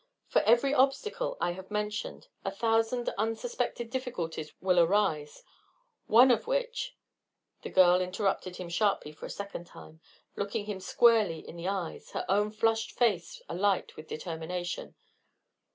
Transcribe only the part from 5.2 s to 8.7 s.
any one of which" The girl interrupted him